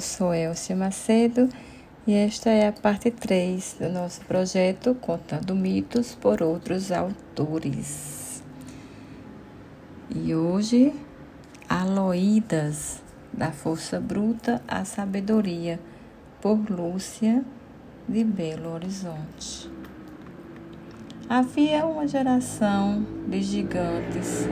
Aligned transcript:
Eu 0.00 0.02
sou 0.02 0.32
Elcia 0.32 0.74
Macedo 0.74 1.46
e 2.06 2.14
esta 2.14 2.48
é 2.48 2.66
a 2.66 2.72
parte 2.72 3.10
3 3.10 3.76
do 3.80 3.90
nosso 3.90 4.22
projeto 4.22 4.94
Contando 4.94 5.54
Mitos 5.54 6.14
por 6.14 6.42
Outros 6.42 6.90
Autores. 6.90 8.42
E 10.08 10.34
hoje, 10.34 10.94
Aloídas, 11.68 13.02
da 13.30 13.52
Força 13.52 14.00
Bruta 14.00 14.62
à 14.66 14.86
Sabedoria, 14.86 15.78
por 16.40 16.58
Lúcia 16.70 17.44
de 18.08 18.24
Belo 18.24 18.72
Horizonte. 18.72 19.70
Havia 21.28 21.84
uma 21.84 22.08
geração 22.08 23.06
de 23.28 23.42
gigantes 23.42 24.48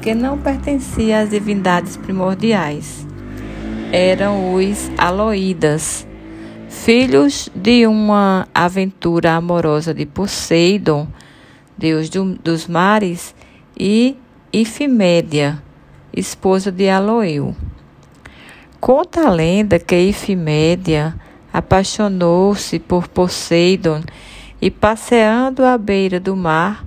que 0.00 0.14
não 0.14 0.40
pertencia 0.40 1.20
às 1.20 1.28
divindades 1.28 1.98
primordiais. 1.98 3.06
Eram 3.92 4.54
os 4.54 4.90
Aloídas, 4.98 6.06
filhos 6.68 7.48
de 7.54 7.86
uma 7.86 8.48
aventura 8.52 9.34
amorosa 9.34 9.94
de 9.94 10.04
Poseidon, 10.04 11.06
deus 11.78 12.10
do, 12.10 12.34
dos 12.34 12.66
mares, 12.66 13.32
e 13.78 14.16
Ifimédia, 14.52 15.62
esposa 16.12 16.72
de 16.72 16.88
Aloeu. 16.88 17.54
Conta 18.80 19.28
a 19.28 19.30
lenda 19.30 19.78
que 19.78 19.96
Ifimédia 19.96 21.14
apaixonou-se 21.52 22.80
por 22.80 23.06
Poseidon 23.06 24.02
e, 24.60 24.68
passeando 24.68 25.64
à 25.64 25.78
beira 25.78 26.18
do 26.18 26.34
mar, 26.34 26.84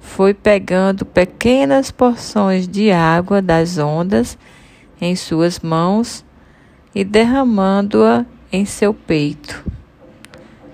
foi 0.00 0.32
pegando 0.32 1.04
pequenas 1.04 1.90
porções 1.90 2.68
de 2.68 2.92
água 2.92 3.42
das 3.42 3.78
ondas 3.78 4.38
em 5.00 5.16
suas 5.16 5.58
mãos 5.60 6.24
e 6.96 7.04
derramando-a 7.04 8.24
em 8.50 8.64
seu 8.64 8.94
peito. 8.94 9.62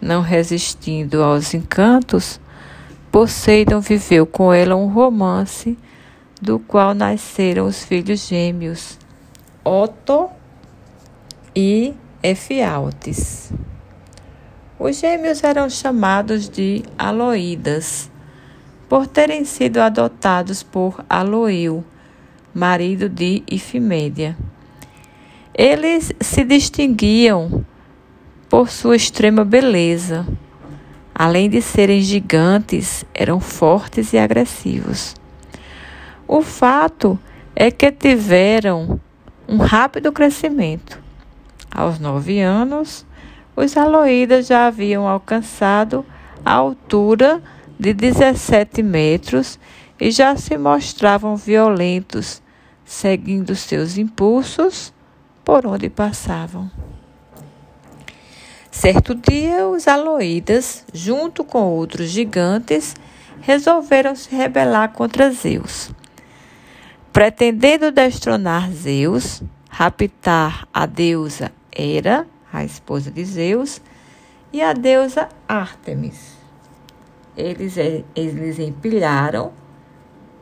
Não 0.00 0.20
resistindo 0.20 1.22
aos 1.22 1.54
encantos, 1.54 2.40
Poseidon 3.12 3.78
viveu 3.78 4.26
com 4.26 4.52
ela 4.52 4.74
um 4.74 4.88
romance 4.88 5.78
do 6.42 6.58
qual 6.58 6.92
nasceram 6.92 7.66
os 7.66 7.84
filhos 7.84 8.26
gêmeos, 8.26 8.98
Otto 9.64 10.28
e 11.54 11.94
Efialtes. 12.20 13.52
Os 14.76 14.98
gêmeos 14.98 15.44
eram 15.44 15.70
chamados 15.70 16.48
de 16.48 16.82
Aloídas, 16.98 18.10
por 18.88 19.06
terem 19.06 19.44
sido 19.44 19.78
adotados 19.78 20.64
por 20.64 21.04
Aloeu, 21.08 21.84
marido 22.52 23.08
de 23.08 23.44
Ifimédia. 23.48 24.36
Eles 25.58 26.12
se 26.20 26.44
distinguiam 26.44 27.66
por 28.48 28.70
sua 28.70 28.94
extrema 28.94 29.44
beleza. 29.44 30.24
Além 31.12 31.50
de 31.50 31.60
serem 31.60 32.00
gigantes, 32.00 33.04
eram 33.12 33.40
fortes 33.40 34.12
e 34.12 34.18
agressivos. 34.18 35.16
O 36.28 36.42
fato 36.42 37.18
é 37.56 37.72
que 37.72 37.90
tiveram 37.90 39.00
um 39.48 39.56
rápido 39.56 40.12
crescimento. 40.12 41.02
Aos 41.68 41.98
nove 41.98 42.40
anos, 42.40 43.04
os 43.56 43.76
aloídas 43.76 44.46
já 44.46 44.68
haviam 44.68 45.08
alcançado 45.08 46.06
a 46.44 46.52
altura 46.52 47.42
de 47.76 47.92
17 47.92 48.80
metros 48.80 49.58
e 50.00 50.12
já 50.12 50.36
se 50.36 50.56
mostravam 50.56 51.34
violentos, 51.34 52.40
seguindo 52.84 53.56
seus 53.56 53.98
impulsos 53.98 54.96
por 55.48 55.66
onde 55.66 55.88
passavam. 55.88 56.70
Certo 58.70 59.14
dia, 59.14 59.66
os 59.66 59.88
aloídas, 59.88 60.84
junto 60.92 61.42
com 61.42 61.62
outros 61.62 62.10
gigantes, 62.10 62.94
resolveram 63.40 64.14
se 64.14 64.36
rebelar 64.36 64.92
contra 64.92 65.30
Zeus. 65.30 65.90
Pretendendo 67.14 67.90
destronar 67.90 68.70
Zeus, 68.70 69.42
raptar 69.70 70.68
a 70.70 70.84
deusa 70.84 71.50
Hera, 71.74 72.26
a 72.52 72.62
esposa 72.62 73.10
de 73.10 73.24
Zeus, 73.24 73.80
e 74.52 74.60
a 74.60 74.74
deusa 74.74 75.30
Ártemis. 75.48 76.36
Eles, 77.34 77.74
eles 78.14 78.58
empilharam 78.58 79.52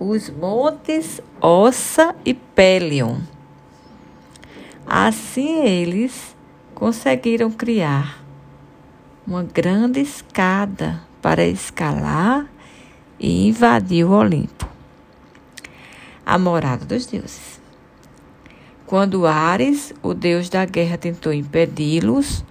os 0.00 0.30
montes 0.30 1.20
Ossa 1.42 2.16
e 2.24 2.32
Pelion 2.32 3.33
Assim 4.96 5.66
eles 5.66 6.36
conseguiram 6.72 7.50
criar 7.50 8.24
uma 9.26 9.42
grande 9.42 9.98
escada 9.98 11.02
para 11.20 11.44
escalar 11.44 12.48
e 13.18 13.48
invadir 13.48 14.04
o 14.04 14.12
Olimpo, 14.12 14.68
a 16.24 16.38
morada 16.38 16.84
dos 16.84 17.06
deuses. 17.06 17.60
Quando 18.86 19.26
Ares, 19.26 19.92
o 20.00 20.14
deus 20.14 20.48
da 20.48 20.64
guerra, 20.64 20.96
tentou 20.96 21.32
impedi-los, 21.32 22.44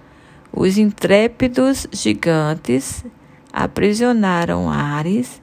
os 0.52 0.76
intrépidos 0.76 1.86
gigantes 1.90 3.06
aprisionaram 3.50 4.68
Ares 4.68 5.40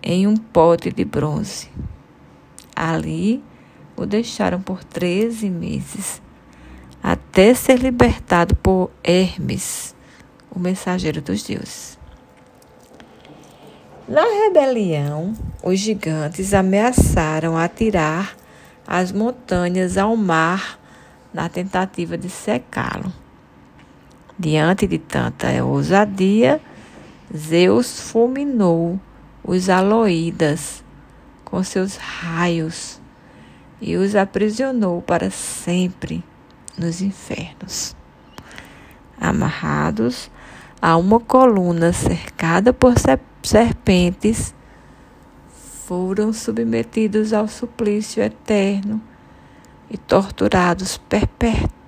em 0.00 0.28
um 0.28 0.36
pote 0.36 0.92
de 0.92 1.04
bronze. 1.04 1.68
Ali 2.76 3.42
o 3.96 4.06
deixaram 4.06 4.60
por 4.60 4.84
treze 4.84 5.50
meses 5.50 6.24
até 7.06 7.54
ser 7.54 7.78
libertado 7.78 8.56
por 8.56 8.90
Hermes, 9.04 9.94
o 10.50 10.58
mensageiro 10.58 11.20
dos 11.20 11.44
deuses. 11.44 11.96
Na 14.08 14.24
rebelião, 14.24 15.32
os 15.62 15.78
gigantes 15.78 16.52
ameaçaram 16.52 17.56
atirar 17.56 18.34
as 18.84 19.12
montanhas 19.12 19.96
ao 19.96 20.16
mar 20.16 20.80
na 21.32 21.48
tentativa 21.48 22.18
de 22.18 22.28
secá-lo. 22.28 23.12
Diante 24.36 24.84
de 24.88 24.98
tanta 24.98 25.62
ousadia, 25.62 26.60
Zeus 27.32 28.00
fulminou 28.00 28.98
os 29.44 29.68
aloídas 29.68 30.82
com 31.44 31.62
seus 31.62 31.94
raios 31.94 33.00
e 33.80 33.94
os 33.94 34.16
aprisionou 34.16 35.00
para 35.00 35.30
sempre 35.30 36.24
nos 36.78 37.00
infernos. 37.00 37.96
Amarrados 39.20 40.30
a 40.80 40.96
uma 40.96 41.18
coluna 41.18 41.92
cercada 41.92 42.72
por 42.72 42.94
serpentes, 43.42 44.54
foram 45.86 46.32
submetidos 46.32 47.32
ao 47.32 47.46
suplício 47.46 48.22
eterno 48.22 49.00
e 49.88 49.96
torturados 49.96 51.00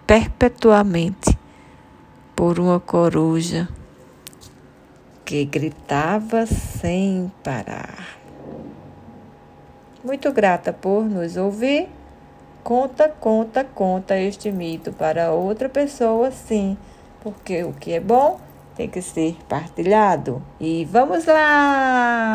perpetuamente 0.06 1.37
por 2.34 2.60
uma 2.60 2.78
coruja 2.78 3.69
que 5.25 5.44
gritava 5.44 6.47
sem 6.47 7.31
parar. 7.43 8.16
Muito 10.04 10.32
grata 10.32 10.72
por 10.72 11.04
nos 11.04 11.37
ouvir. 11.37 11.88
Conta, 12.69 13.09
conta, 13.09 13.65
conta 13.65 14.19
este 14.19 14.53
mito 14.53 14.93
para 14.93 15.33
outra 15.33 15.71
pessoa, 15.71 16.31
sim, 16.31 16.77
porque 17.23 17.65
o 17.65 17.73
que 17.73 17.95
é 17.95 17.99
bom 17.99 18.39
tem 18.77 18.87
que 18.87 19.01
ser 19.01 19.39
partilhado. 19.49 20.43
E 20.61 20.84
vamos 20.84 21.25
lá! 21.25 22.31